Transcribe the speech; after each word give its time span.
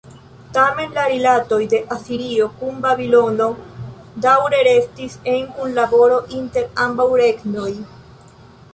Tamen, 0.55 0.93
la 0.95 1.01
rilatoj 1.11 1.59
de 1.73 1.81
Asirio 1.95 2.47
kun 2.63 2.81
Babilono, 2.87 3.51
daŭre 4.27 4.65
restis 4.71 5.21
en 5.37 5.47
kunlaboro 5.61 6.19
inter 6.43 6.71
ambaŭ 6.89 7.11
regnoj. 7.27 7.73